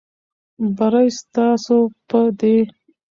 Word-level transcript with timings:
بری 0.77 1.07
ستاسو 1.19 1.77
په 2.09 2.19
دی. 2.39 2.57